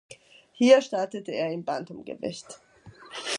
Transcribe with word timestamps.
Hier 0.53 0.81
startete 0.81 1.31
er 1.31 1.51
im 1.51 1.63
Bantamgewicht. 1.63 2.59